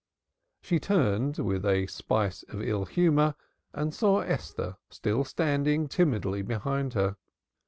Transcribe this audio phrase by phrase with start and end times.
[0.63, 3.35] She turned, with a spice of ill humor,
[3.71, 7.17] and saw Esther still standing timidly behind her.